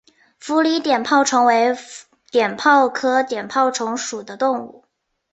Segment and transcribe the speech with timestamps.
[0.39, 1.75] 佛理碘泡虫为
[2.31, 4.83] 碘泡科碘泡虫属的动物。